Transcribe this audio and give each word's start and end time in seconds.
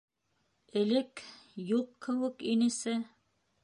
Элек... 0.81 1.23
юҡ 1.69 1.95
кеүек 2.09 2.45
инесе... 2.57 3.01